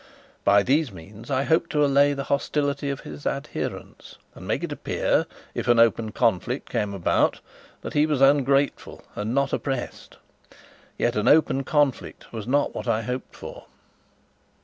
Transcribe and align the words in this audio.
By 0.43 0.63
these 0.63 0.91
means 0.91 1.29
I 1.29 1.43
hoped 1.43 1.69
to 1.73 1.85
allay 1.85 2.13
the 2.13 2.23
hostility 2.23 2.89
of 2.89 3.01
his 3.01 3.27
adherents, 3.27 4.17
and 4.33 4.47
make 4.47 4.63
it 4.63 4.71
appear, 4.71 5.27
if 5.53 5.67
an 5.67 5.77
open 5.77 6.11
conflict 6.11 6.69
came 6.71 6.95
about, 6.95 7.39
that 7.81 7.93
he 7.93 8.07
was 8.07 8.19
ungrateful 8.19 9.03
and 9.15 9.35
not 9.35 9.53
oppressed. 9.53 10.17
Yet 10.97 11.15
an 11.15 11.27
open 11.27 11.63
conflict 11.63 12.33
was 12.33 12.47
not 12.47 12.73
what 12.73 12.87
I 12.87 13.03
hoped 13.03 13.35
for. 13.35 13.65